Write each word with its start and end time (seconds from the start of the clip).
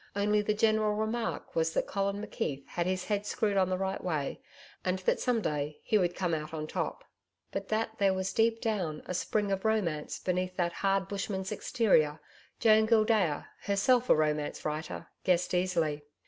Only 0.15 0.41
the 0.41 0.55
general 0.55 0.95
remark 0.95 1.55
was 1.55 1.75
that 1.75 1.85
Colin 1.85 2.25
McKeith 2.25 2.65
had 2.69 2.87
his 2.87 3.05
head 3.05 3.23
screwed 3.23 3.55
on 3.55 3.69
the 3.69 3.77
right 3.77 4.03
way 4.03 4.41
and 4.83 4.97
that 4.97 5.19
some 5.19 5.41
day 5.41 5.79
he 5.83 5.99
would 5.99 6.15
come 6.15 6.33
out 6.33 6.55
on 6.55 6.65
top. 6.65 7.03
But 7.51 7.67
that 7.67 7.99
there 7.99 8.11
was 8.15 8.33
deep 8.33 8.61
down 8.61 9.03
a 9.05 9.13
spring 9.13 9.51
of 9.51 9.63
romance 9.63 10.17
beneath 10.17 10.57
that 10.57 10.73
hard 10.73 11.07
Bushman's 11.07 11.51
exterior, 11.51 12.19
Joan 12.59 12.87
Gildea, 12.87 13.47
herself 13.65 14.09
a 14.09 14.15
romance 14.15 14.65
writer, 14.65 15.05
guessed 15.23 15.53
easily. 15.53 16.01